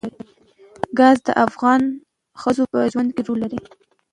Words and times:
ګاز 0.97 1.17
د 1.25 1.29
افغان 1.45 1.81
ښځو 2.41 2.63
په 2.71 2.79
ژوند 2.91 3.09
کې 3.15 3.21
رول 3.27 3.37
لري. 3.43 3.59